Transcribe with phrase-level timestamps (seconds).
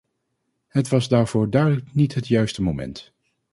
[0.67, 3.13] Het was daarvoor duidelijk niet het juiste moment.